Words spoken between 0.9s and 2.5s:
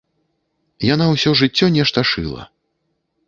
Яна ўсё жыццё нешта шыла.